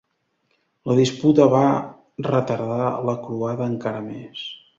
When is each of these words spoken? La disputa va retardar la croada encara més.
La 0.91 0.95
disputa 0.99 1.47
va 1.55 1.61
retardar 2.29 2.89
la 3.11 3.17
croada 3.29 3.71
encara 3.75 4.03
més. 4.11 4.45